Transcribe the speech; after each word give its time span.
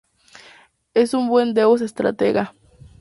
Es 0.95 1.13
un 1.13 1.27
buen 1.27 1.53
Deus 1.53 1.79
estratega. 1.81 2.55